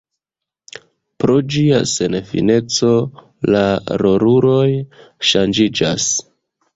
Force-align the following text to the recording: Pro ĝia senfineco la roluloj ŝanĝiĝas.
Pro 1.23 1.33
ĝia 1.55 1.81
senfineco 1.91 2.89
la 3.57 3.61
roluloj 4.05 4.65
ŝanĝiĝas. 5.33 6.09